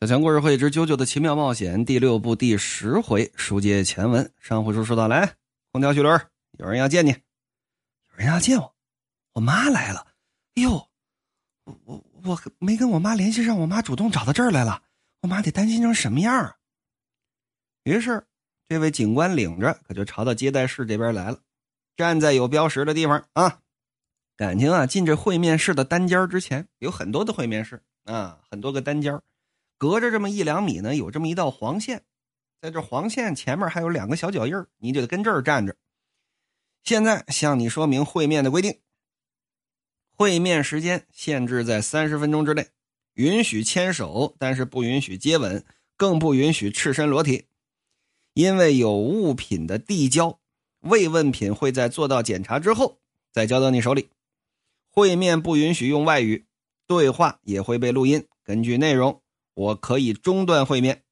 [0.00, 4.30] 小强故事会之《啾啾的奇妙冒险》第六部第十回书接前文。
[4.38, 5.36] 上回书说到，来，
[5.72, 6.20] 空调徐伦，
[6.58, 8.74] 有人要见你，有人要见我，
[9.32, 10.06] 我妈来了。
[10.56, 10.86] 哎呦，
[11.64, 14.82] 我我我没跟我妈联系上，我妈主动找到这儿来了，
[15.22, 16.56] 我妈得担心成什么样啊？
[17.84, 18.26] 于是，
[18.68, 21.40] 这位警官领着，可就朝到接待室这边来了，
[21.96, 23.60] 站在有标识的地方啊。
[24.36, 29.18] 感情啊，进这会面室的单间之前，有很多的会面室啊，很多个单间
[29.78, 32.02] 隔着这么一两米呢，有这么一道黄线，
[32.60, 35.76] 在这黄线前面还有两个小脚印你就得跟这儿站着。
[36.82, 38.80] 现在向你说明会面的规定：
[40.14, 42.68] 会面时间限制在三十分钟之内，
[43.14, 45.64] 允许牵手，但是不允许接吻，
[45.96, 47.46] 更不允许赤身裸体。
[48.32, 50.38] 因为有物品的递交，
[50.80, 52.98] 慰问品会在做到检查之后
[53.32, 54.10] 再交到你手里。
[54.90, 56.46] 会面不允许用外语，
[56.86, 59.22] 对话也会被录音，根据内容。
[59.56, 61.02] 我可以中断会面，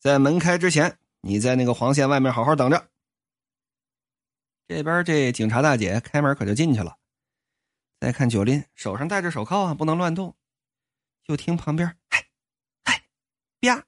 [0.00, 2.88] 在门开之前，你在那个黄线外面好好等着。
[4.66, 6.96] 这边这警察大姐开门可就进去了。
[8.00, 10.34] 再看九林手上戴着手铐啊，不能乱动。
[11.22, 12.26] 就听旁边，嗨，
[12.84, 13.02] 嗨，
[13.60, 13.84] 啪，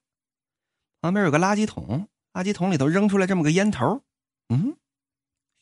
[1.00, 4.04] 旁边有个垃圾桶，垃圾桶里头扔出来这么个烟头。
[4.50, 4.76] 嗯，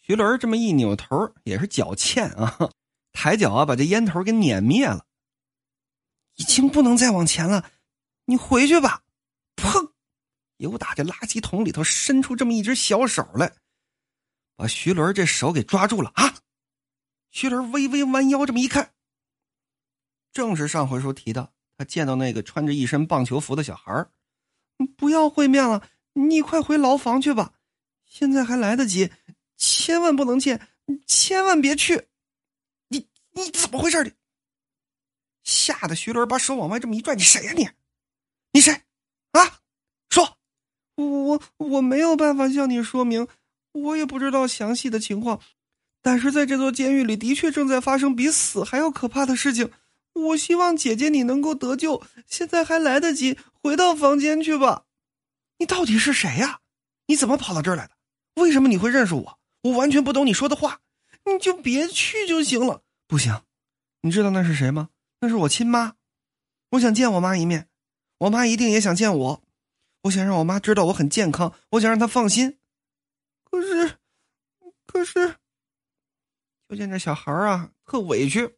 [0.01, 2.73] 徐伦这么一扭头，也是脚欠啊，
[3.13, 5.07] 抬脚啊，把这烟头给碾灭了。
[6.35, 7.71] 已经不能再往前了。
[8.29, 9.05] 你回去吧！
[9.57, 9.93] 砰！
[10.59, 13.55] 又打这垃圾桶里头伸出这么一只小手来，
[14.55, 16.35] 把徐伦这手给抓住了啊！
[17.31, 18.93] 徐伦微微弯腰，这么一看，
[20.31, 24.07] 正是上回书提到他见到那个穿着一身棒球服的小孩
[24.99, 27.55] 不要会面了，你快回牢房去吧，
[28.05, 29.11] 现在还来得及，
[29.57, 30.69] 千万不能见，
[31.07, 32.09] 千万别去！
[32.89, 34.05] 你你怎么回事？
[34.05, 34.13] 你
[35.45, 37.67] 吓得徐伦把手往外这么一拽，你谁呀你？
[38.53, 38.73] 你谁？
[39.33, 39.61] 啊，
[40.09, 40.37] 说，
[40.97, 43.29] 我我没有办法向你说明，
[43.73, 45.41] 我也不知道详细的情况，
[46.03, 49.71] 但是在这座监狱里的确正在发生比死还要可怕的事情。
[50.15, 54.85] 我希望姐姐你能够得救，现在还来得及，回到房间去吧。
[55.59, 56.61] 你到底是谁呀？
[57.07, 57.93] 你怎么跑到这儿来的？
[58.35, 59.39] 为什么你会认识我？
[59.63, 60.81] 我完全不懂你说的话。
[61.25, 62.83] 你就别去就行了。
[63.07, 63.43] 不行，
[64.01, 64.89] 你知道那是谁吗？
[65.21, 65.95] 那是我亲妈，
[66.71, 67.69] 我想见我妈一面。
[68.19, 69.43] 我妈一定也想见我，
[70.03, 72.59] 我想让我妈知道我很健康，我想让她放心。
[73.45, 73.99] 可是，
[74.87, 75.37] 可是，
[76.69, 78.57] 就见这小孩啊，特委屈，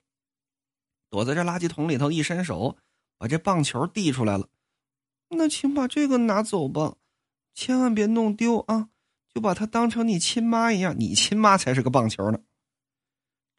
[1.11, 2.77] 躲在这垃圾桶里头，一伸手
[3.19, 4.49] 把这棒球递出来了。
[5.29, 6.97] 那请把这个拿走吧，
[7.55, 8.89] 千万别弄丢啊！
[9.33, 12.41] 就把它当成你亲妈一样，你亲妈才是个棒球呢。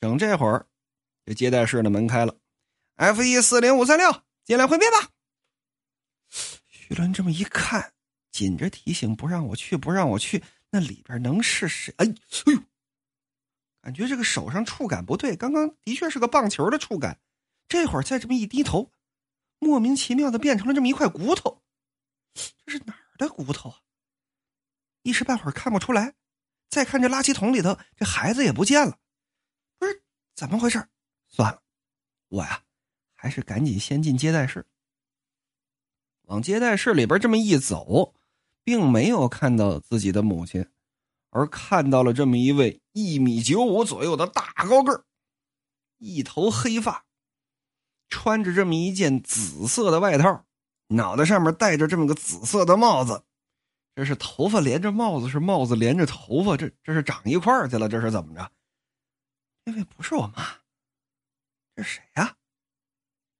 [0.02, 0.68] 整这会儿，
[1.26, 2.36] 这接待室的门开了
[2.96, 5.12] ，F 一四零五三六，进来会面吧。
[6.92, 7.94] 徐伦这么一看，
[8.34, 10.44] 紧着提醒不让我去，不让我去。
[10.72, 11.94] 那里边能是谁？
[11.96, 12.64] 哎，哎呦，
[13.82, 15.38] 感觉这个手上触感不对。
[15.38, 17.22] 刚刚的确是个棒球的触感，
[17.70, 18.92] 这会儿再这么一低头，
[19.58, 21.64] 莫名其妙的变成了这么一块骨头。
[22.66, 23.78] 这是哪儿的骨头啊？
[25.04, 26.16] 一时半会儿看不出来。
[26.68, 29.00] 再看这垃圾桶里头，这孩子也不见了。
[29.80, 30.04] 不是
[30.36, 30.86] 怎么回事？
[31.30, 31.64] 算了，
[32.28, 32.66] 我呀，
[33.14, 34.66] 还是赶紧先进接待室。
[36.32, 38.14] 往接待室里边这么一走，
[38.64, 40.66] 并没有看到自己的母亲，
[41.30, 45.04] 而看到了这么一位一米九五左右的大高个
[45.98, 47.04] 一头黑发，
[48.08, 50.46] 穿着这么一件紫色的外套，
[50.88, 53.26] 脑袋上面戴着这么个紫色的帽子，
[53.94, 58.50] 这是头发连着帽子，是帽子连着头发，这这是长一块去了，这是怎么着？
[59.66, 60.62] 这位不是我妈，
[61.76, 62.38] 这是谁呀？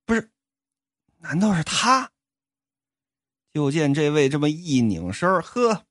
[0.04, 0.30] 不是，
[1.16, 2.11] 难道是他？
[3.52, 5.84] 就见这位这么一拧身呵，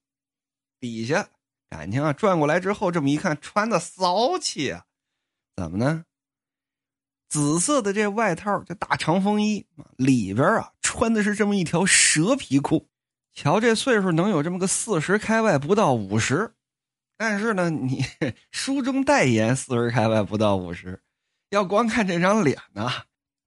[0.80, 1.30] 底下
[1.70, 4.86] 感情啊转过来之后，这么一看，穿的骚气啊，
[5.56, 6.06] 怎么呢？
[7.30, 12.90] 紫色的这外套，这大长风衣里边啊穿的是这么一条蛇皮裤。
[13.32, 16.54] 瞧这岁数，能有这么个四十开外不到五十，
[17.16, 18.04] 但是呢，你
[18.50, 21.02] 书中代言四十开外不到五十，
[21.52, 22.90] 要光看这张脸呢，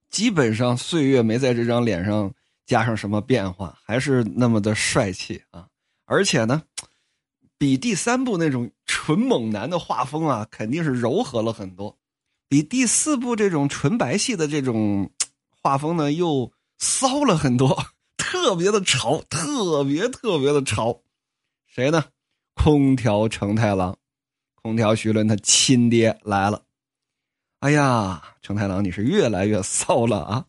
[0.08, 2.32] 基本上岁月没在这张脸上。
[2.66, 5.68] 加上什么变化，还是那么的帅气啊！
[6.06, 6.62] 而且呢，
[7.58, 11.96] 比第三部那种纯猛男的画风啊，肯定是柔和了很多；
[12.48, 15.10] 比第四部这种纯白系的这种
[15.48, 21.02] 画风呢，又骚了很多，特别的潮，特别特别的潮。
[21.66, 22.04] 谁呢？
[22.54, 23.98] 空调成太郎，
[24.54, 26.62] 空调徐伦他亲爹来了。
[27.60, 30.46] 哎呀，成太郎，你是越来越骚了啊！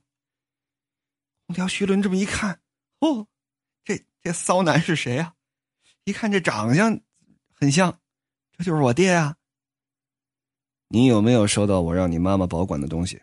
[1.47, 2.59] 空调徐伦这么一看，
[2.99, 3.27] 哦，
[3.83, 5.33] 这这骚男是谁啊？
[6.03, 6.99] 一看这长相
[7.53, 7.99] 很像，
[8.57, 9.37] 这就是我爹啊。
[10.87, 13.21] 你有没有收到我让你妈妈保管的东西？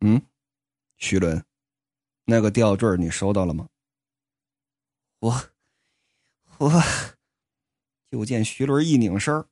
[0.00, 0.20] 嗯，
[0.96, 1.44] 徐伦，
[2.24, 3.68] 那个吊坠你收到了吗？
[5.20, 5.44] 我，
[6.58, 6.82] 我。
[8.10, 9.44] 就见徐伦一拧身，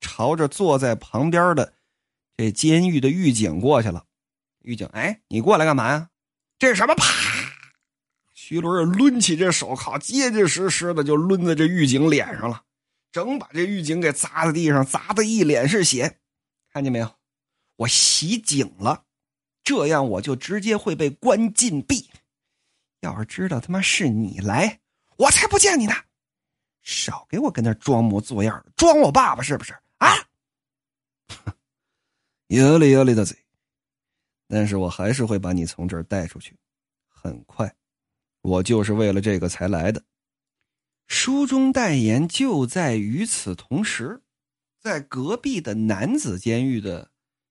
[0.00, 1.74] 朝着坐在旁边的
[2.36, 4.04] 这监狱的狱警过去了。
[4.60, 6.10] 狱警，哎，你过来干嘛呀？
[6.58, 6.94] 这是什么？
[6.94, 7.04] 啪！
[8.50, 12.64] 徐伦抡起这手铐，结结实实的就抡在这狱警脸上了，
[13.12, 16.18] 整把这狱警给砸在地上，砸的一脸是血。
[16.72, 17.14] 看见没有？
[17.76, 19.04] 我袭警了，
[19.62, 22.10] 这样我就直接会被关禁闭。
[23.02, 24.80] 要是知道他妈是你来，
[25.16, 25.94] 我才不见你呢！
[26.82, 30.08] 少给我跟那装模作样，装我爸爸是不是啊？
[32.48, 33.38] 有理有理的嘴，
[34.48, 36.56] 但是我还是会把你从这儿带出去。
[37.08, 37.72] 很快，
[38.42, 40.02] 我就是为了这个才来的。
[41.06, 44.22] 书中代言就在与此同时，
[44.78, 47.10] 在隔壁的男子监狱的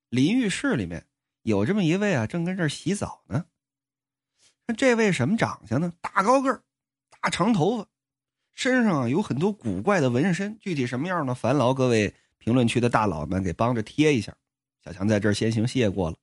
[0.09, 1.05] 淋浴室里面，
[1.43, 3.45] 有这么一位啊，正跟这儿洗澡呢。
[4.65, 5.93] 那这位什么长相呢？
[5.99, 6.63] 大高个儿，
[7.09, 7.87] 大长头发。
[8.53, 11.33] 身上有很多古怪的纹身，具体什么样呢？
[11.33, 14.35] 烦劳各位评论区的大佬们给帮着贴一下。
[14.83, 16.17] 小强在这儿先行谢过了。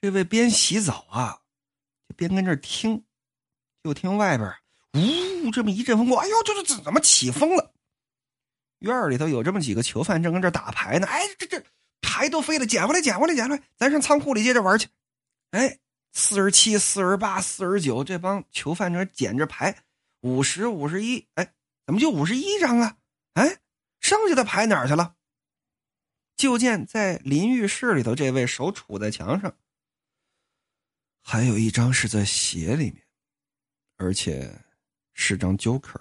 [0.00, 1.40] 这位边洗澡啊，
[2.08, 3.04] 就边跟这儿听，
[3.82, 4.52] 就听外边
[4.94, 7.72] 呜这么一阵风过，哎呦，这这这怎么起风了？
[8.80, 11.06] 院里头有这么几个囚犯正跟这打牌呢。
[11.06, 11.64] 哎，这这
[12.00, 14.88] 牌都飞了，捡回来，捡回来，捡回来，咱上仓库里接着玩去。
[15.50, 15.78] 哎，
[16.12, 19.76] 四十七、四十八、四十九，这帮囚犯这捡着牌，
[20.20, 21.52] 五十五十一，哎。
[21.86, 22.98] 怎么就五十一张啊？
[23.32, 23.58] 哎，
[23.98, 25.16] 剩下的牌哪儿去了？
[26.36, 29.52] 就见在淋浴室里头，这位手杵在墙上，
[31.20, 33.02] 还有一张是在鞋里面，
[34.00, 34.50] 而且
[35.12, 36.00] 是张 Joker。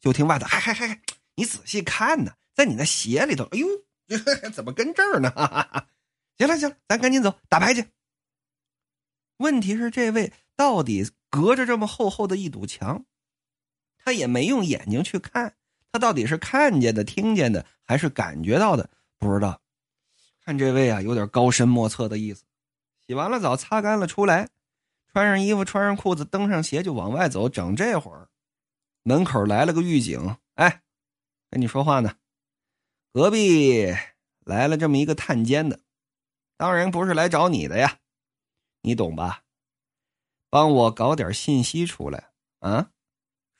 [0.00, 1.00] 就听外头，嗨嗨嗨，
[1.36, 3.66] 你仔细看呢，在你那鞋里头，哎呦，
[4.52, 5.30] 怎么跟这儿呢？
[6.36, 7.86] 行了行了，咱赶紧走打牌去。
[9.36, 13.04] 问题是，这位到底隔着这么厚厚的一堵墙？
[13.98, 15.56] 他也没用眼睛去看，
[15.92, 19.60] 他到底是看见的、听见的，还是感觉到的，不知道。
[20.44, 22.44] 看这位啊，有点高深莫测的意思。
[23.06, 24.48] 洗完了澡，擦干了出来，
[25.12, 27.48] 穿上衣服，穿上裤子，蹬上鞋就往外走。
[27.48, 28.28] 整这会儿，
[29.02, 30.82] 门口来了个狱警，哎，
[31.50, 32.16] 跟你说话呢。
[33.12, 33.86] 隔壁
[34.44, 35.80] 来了这么一个探监的，
[36.56, 37.98] 当然不是来找你的呀，
[38.82, 39.42] 你懂吧？
[40.50, 42.90] 帮我搞点信息出来啊。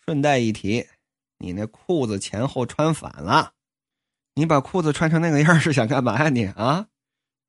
[0.05, 0.87] 顺带一提，
[1.39, 3.55] 你那裤子前后穿反了，
[4.35, 6.29] 你把裤子穿成那个样是想干嘛呀？
[6.29, 6.89] 你啊，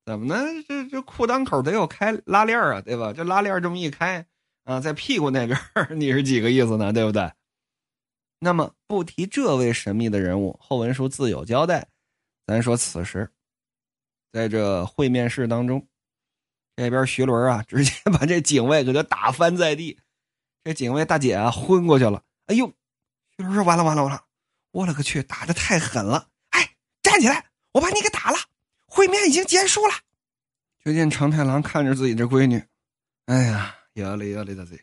[0.06, 0.36] 怎么呢？
[0.68, 0.79] 这
[1.10, 3.12] 裤裆口得有开拉链啊，对吧？
[3.12, 4.26] 这拉链这么一开
[4.64, 5.60] 啊，在屁股那边，
[6.00, 6.94] 你是几个意思呢？
[6.94, 7.32] 对不对？
[8.40, 11.88] 那么不提这位神秘的人物，后文书自有交代。
[12.46, 13.30] 咱说此时，
[14.32, 15.86] 在这会面室当中，
[16.76, 20.00] 这边徐伦啊，直接把这警卫给他打翻在地，
[20.64, 22.24] 这警卫大姐啊昏过去了。
[22.46, 22.72] 哎呦，
[23.36, 24.24] 徐伦说，完了完了完了！
[24.72, 26.30] 我勒个去，打的太狠了！
[26.52, 28.38] 哎，站起来，我把你给打了。
[28.86, 29.94] 会面已经结束了。
[30.84, 32.64] 就见长太郎看着自己这闺女，
[33.26, 34.80] 哎呀，呀嘞呀嘞的嘴，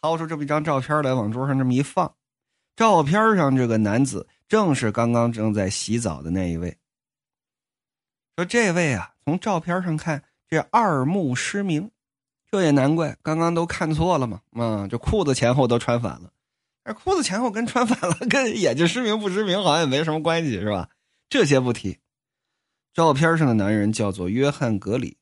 [0.00, 2.14] 掏出这么一张照片来，往桌上这么一放。
[2.76, 6.78] 照片上这个男子正是刚刚正在洗澡的那一位。
[8.36, 11.90] 说这位啊，从照片上看，这二目失明，
[12.50, 14.40] 这也难怪，刚刚都看错了嘛。
[14.52, 16.32] 啊，这裤子前后都穿反了。
[16.84, 20.88] 这裤子前后跟穿反了，跟眼睛失明不失明好像也没什么关系，是吧？
[21.28, 21.98] 这些不提。
[22.92, 25.16] 照片上的男人叫做约翰·格里，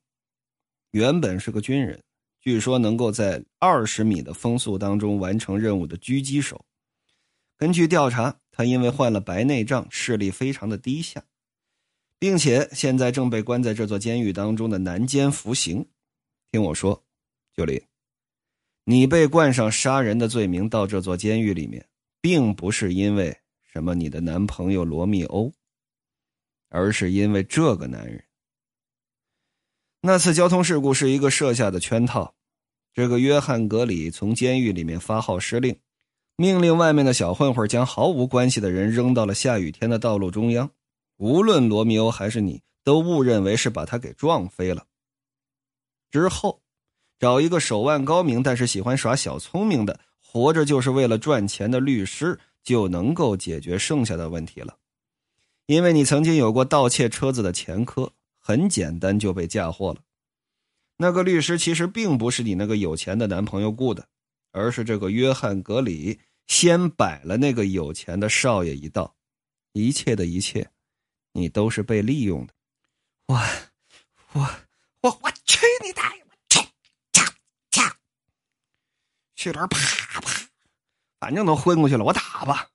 [0.90, 2.02] 原本是个军人，
[2.40, 6.64] 据说能够在二十米的风速当中完成任务的狙击手。
[7.56, 11.22] 根据调查，他因为患了白内障，视力非常的低下，
[12.18, 15.86] 并且现在正被关在这座监狱当中的南监服刑。
[16.50, 17.04] 听我说，
[17.54, 17.84] 九里。
[18.84, 21.86] 你被冠上杀人的罪名到这座监狱里面，
[22.20, 25.52] 并不是因为什么你的男朋友罗密欧，
[26.70, 28.24] 而是因为这个男人。
[30.00, 32.34] 那次交通事故是一个设下的圈套，
[32.94, 35.78] 这个约翰·格里从监狱里面发号施令，
[36.36, 40.70] 命令外面的小混混将毫无关系的人扔到了下雨天的道路中央，
[41.18, 44.86] 无论罗密欧还是你，都误认为是把他给撞飞了。
[46.10, 46.62] 之后。
[47.20, 54.74] 找一个手腕高明但是喜欢耍小聪明的，活着就是为了赚钱的律师，就能够解决剩下的问题了。
[55.70, 60.00] 因为你曾经有过盗窃车子的前科，很简单就被嫁祸了。
[60.96, 64.08] 那个律师其实并不是你那个有钱的男朋友雇的，
[64.50, 69.14] 而是这个约翰·格里先摆了那个有钱的少爷一道。
[69.72, 70.68] 一切的一切，
[71.34, 72.52] 你都是被利用的。
[73.28, 73.36] 我，
[74.32, 74.40] 我，
[75.02, 76.24] 我，我去你大爷！
[76.24, 76.66] 我去，
[77.12, 77.32] 啪
[77.70, 77.96] 啪！
[79.36, 80.48] 旭伦啪啪，
[81.20, 82.70] 反正都昏过去了，我打吧，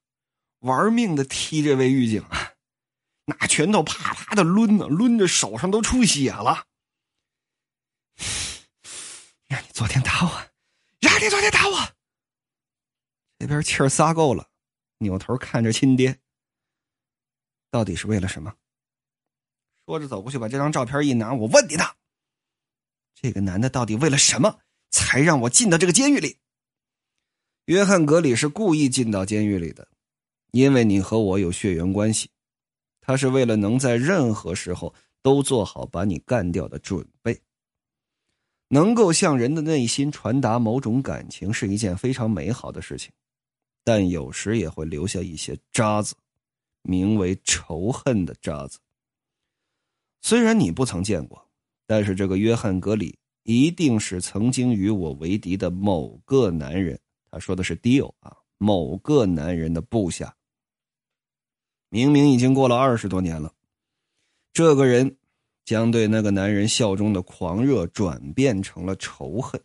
[0.59, 2.34] 玩命的踢这位狱警啊！
[3.25, 6.65] 拿拳头啪啪的抡呢，抡着手上都出血了。
[9.47, 10.29] 让你昨天打我，
[10.99, 11.75] 让你昨天打我。
[13.37, 14.49] 这边气儿撒够了，
[14.99, 16.19] 扭头看着亲爹。
[17.71, 18.55] 到底是为了什么？
[19.85, 21.83] 说着走过去，把这张照片一拿，我问你呢：
[23.13, 26.39] 这个男的到底为了什么才让我进到这个监狱里？
[27.65, 29.87] 约翰·格里是故意进到监狱里的，
[30.51, 32.29] 因为你和我有血缘关系。
[33.05, 37.39] 他是为了能在任何时候都做好把你干掉的准备。
[38.69, 43.11] 能够向人的内心传达某种感情是一件非常美好的事情，
[43.83, 46.15] 但有时也会留下一些渣子。
[46.87, 48.77] 名为仇恨的渣子。
[50.21, 51.43] 虽然你不曾见过，
[51.87, 56.99] 但是这个约翰·格里一定是曾经与我为敌的某个男人。
[57.31, 60.35] 他说的是 “deal” 啊，某个男人的部下。
[61.95, 63.53] 明明已经过了二十多年了，
[64.51, 65.15] 这个人
[65.63, 69.61] 将对那个男人效忠的狂热转变成了仇恨。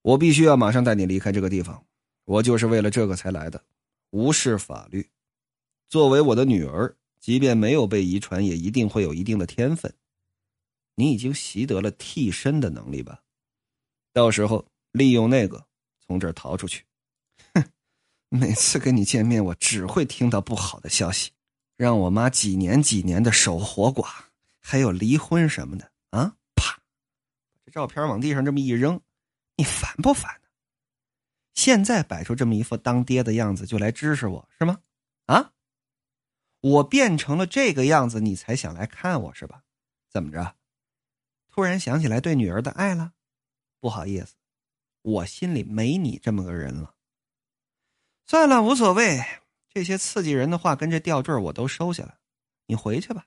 [0.00, 1.84] 我必须要马上带你离开这个地方，
[2.24, 3.62] 我就是为了这个才来的。
[4.08, 5.06] 无视法律，
[5.90, 9.92] 作为我的女儿，即便没有被遗传，也一定会有一定的天分。
[10.94, 13.20] 你已经习得了替身的能力吧？
[14.14, 15.66] 到时候利用那个
[16.00, 16.86] 从这儿逃出去。
[18.34, 21.32] 每次跟你见面，我只会听到不好的消息，
[21.76, 24.08] 让我妈几年几年的守活寡，
[24.58, 26.34] 还有离婚什么的啊！
[26.54, 26.80] 啪，
[27.62, 28.98] 这照片往地上这么一扔，
[29.56, 30.40] 你烦不烦？
[31.52, 34.80] 现在摆出这么一副当爹的样子就来支持我是吗？
[35.26, 35.52] 啊，
[36.60, 39.62] 我变成了这个样子，你才想来看我是吧？
[40.08, 40.56] 怎么着？
[41.50, 43.12] 突然想起来对女儿的爱了？
[43.78, 44.36] 不好意思，
[45.02, 46.94] 我心里没你这么个人了。
[48.26, 49.20] 算了，无所谓，
[49.68, 52.18] 这些刺激人的话跟这吊坠我都收下了。
[52.66, 53.26] 你回去吧，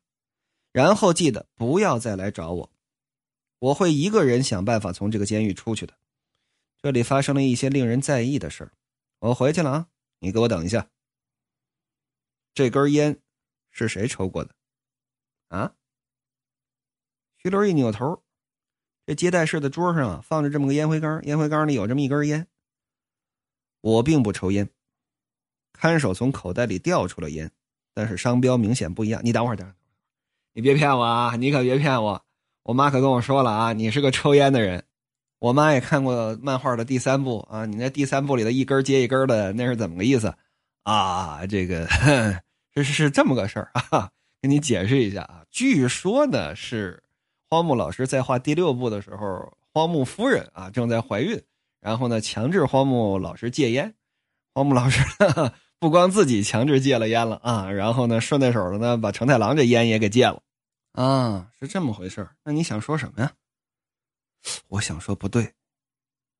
[0.72, 2.74] 然后记得不要再来找我，
[3.60, 5.94] 我会一个人想办法从这个监狱出去的。
[6.82, 8.72] 这里发生了一些令人在意的事儿，
[9.20, 9.88] 我回去了啊！
[10.20, 10.90] 你给我等一下。
[12.54, 13.20] 这根烟
[13.72, 14.56] 是谁抽过的？
[15.50, 15.76] 啊？
[17.38, 18.24] 徐伦一扭头，
[19.06, 22.48] 这接待室的桌上啊放着这么个烟灰缸，烟灰缸里有这么一根烟。
[23.82, 24.70] 我并不抽烟。
[25.78, 27.50] 看守从口袋里调出了烟，
[27.94, 29.22] 但是商标明显不一样。
[29.24, 29.76] 你等会儿，等会儿，
[30.54, 31.36] 你别骗我啊！
[31.36, 32.22] 你可别骗我！
[32.64, 34.84] 我妈可跟我说了啊，你是个抽烟的人。
[35.40, 40.34] 我妈也看过漫画的第三部啊，你那第三部里的一根接一根的，那是怎么个意思？
[40.84, 41.88] 啊，这个
[42.76, 44.10] 是是这么个事儿啊，
[44.42, 45.44] 给你解释一下啊。
[45.52, 47.04] 据说呢是
[47.50, 51.40] 荒木老师在画第六部的时候，荒木夫人啊正在怀孕，
[51.82, 53.94] 然后呢强制荒木老师戒烟，
[54.54, 55.04] 荒木老师
[55.80, 60.42] 不光自己强制戒了烟了啊，然后呢顺带手的呢把成太郎这烟也给戒了，
[60.94, 63.34] 啊，是这么回事那你想说什么呀？
[64.68, 65.54] 我想说不对，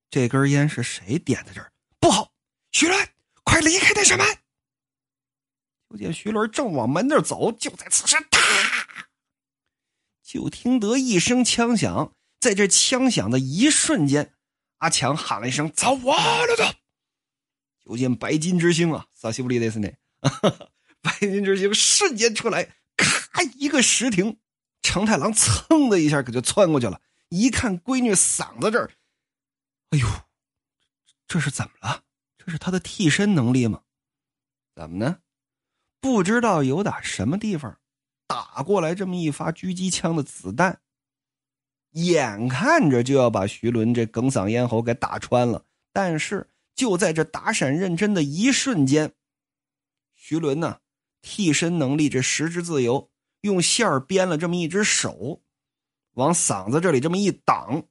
[0.10, 1.54] 这根烟是谁点的？
[1.54, 2.32] 这儿不好，
[2.72, 3.10] 徐伦，
[3.44, 4.28] 快离开那扇门！
[5.90, 8.40] 就见徐伦正往门那走，就在此时，啪！
[10.24, 14.34] 就听得一声枪响，在这枪响的一瞬间，
[14.78, 16.18] 阿强喊了一声：“走完
[16.58, 16.76] 了！”
[17.86, 19.98] 有见白金之星啊，萨西布利德斯内，
[21.02, 24.38] 白金之星瞬间出来，咔一个实停，
[24.82, 27.02] 长太郎噌的一下可就窜过去了。
[27.30, 28.92] 一看闺女嗓子这儿，
[29.90, 30.08] 哎呦，
[31.28, 32.04] 这是怎么了？
[32.38, 33.82] 这是他的替身能力吗？
[34.76, 35.20] 怎么呢？
[36.00, 37.80] 不知道有打什么地方
[38.28, 40.82] 打过来这么一发狙击枪的子弹，
[41.92, 45.66] 眼看着就要把徐伦这哽嗓咽喉给打穿了。
[45.92, 49.14] 但是就在这打闪认真的一瞬间，
[50.14, 50.80] 徐伦呢，
[51.22, 53.10] 替身能力这十之自由，
[53.42, 55.42] 用线儿编了这么一只手。
[56.14, 57.84] 往嗓子这里这么一挡，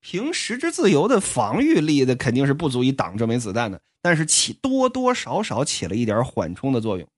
[0.00, 7.08] 凭十之自由的防御力的肯定是不足以挡这枚子弹的，但是起多多少少起了一点缓冲的作用，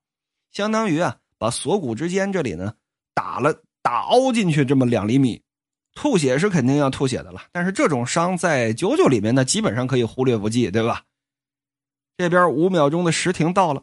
[0.52, 2.74] 相当于啊把锁骨之间这里呢
[3.12, 5.42] 打了打凹进去这么两厘米，
[6.00, 11.02] 吐血是肯定要吐血的了，但是这种伤在九九里面呢基本上可以忽略不计，对吧？
[12.17, 13.83] 这边五秒钟的时停到了，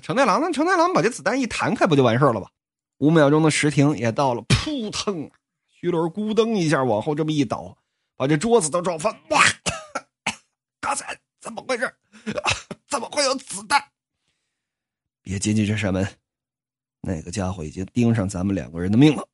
[0.00, 0.50] 成太郎呢？
[0.50, 2.48] 成太郎把这子弹一弹开不就完事了吧？
[3.00, 5.30] 五秒钟的时停也到了，扑腾，
[5.68, 7.76] 徐伦咕噔一下往后这么一倒，
[8.16, 9.14] 把这桌子都撞翻。
[9.28, 9.42] 哇！
[10.80, 11.94] 刚才怎么回事？
[12.88, 13.84] 怎么会有子弹？
[15.20, 16.08] 别进去这扇门，
[17.02, 19.28] 那个家伙已经盯上咱们两个人的命了。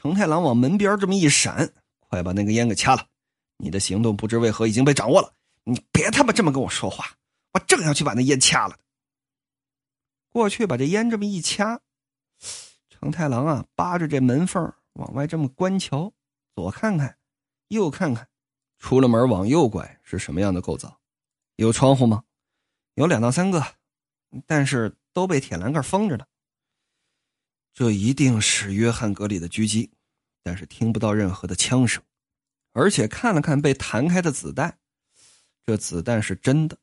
[0.00, 3.04] 成太郎往门边这么一闪，快把那个烟给掐了。
[3.56, 7.04] 你的行动不知为何已经被掌握了，你别他妈这么跟我说话，
[7.52, 8.76] 我正要去把那烟掐了。
[10.28, 11.80] 过去把这烟这么一掐，
[12.88, 16.12] 成太郎啊，扒着这门缝往外这么观瞧，
[16.54, 17.18] 左看看，
[17.66, 18.28] 右看看，
[18.78, 21.00] 出了门往右拐是什么样的构造？
[21.56, 22.22] 有窗户吗？
[22.94, 23.66] 有两到三个，
[24.46, 26.24] 但是都被铁栏杆封着呢。
[27.78, 29.92] 这一定是约翰格里的狙击，
[30.42, 32.02] 但是听不到任何的枪声，
[32.72, 34.80] 而且看了看被弹开的子弹，
[35.64, 36.76] 这子弹是真的，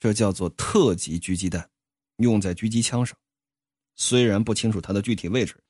[0.00, 1.68] 这叫做特级狙击弹。
[2.16, 3.14] 用在狙击枪上，
[3.94, 5.62] 虽然不清楚它的具体位置，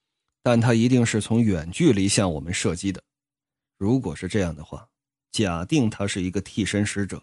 [0.44, 3.02] 但它一定是从远距离向我们射击的。
[3.76, 4.88] 如果是这样的话，
[5.32, 7.20] 假定他是一个替身使者，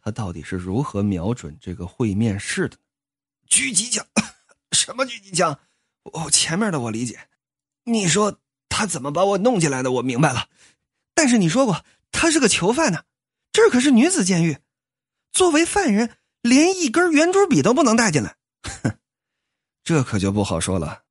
[0.00, 2.78] 他到底是如何瞄准这个会面室的？
[3.50, 4.06] 狙击枪？
[4.72, 5.60] 什么狙击枪？
[6.14, 7.18] 哦，前面的我理解。
[7.84, 8.38] 你说
[8.68, 9.92] 他怎么把我弄进来的？
[9.92, 10.48] 我明白了。
[11.14, 13.02] 但是你说过他是个囚犯呢，
[13.52, 14.58] 这可是女子监狱，
[15.32, 16.14] 作为犯人。
[16.40, 18.96] 连一根圆珠笔都不能带进来，哼，
[19.82, 21.02] 这可就不好说了。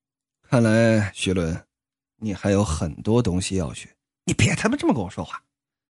[0.50, 1.68] 看来徐伦，
[2.16, 3.94] 你还有很多东西要学。
[4.24, 5.44] 你别他妈这么跟我说话。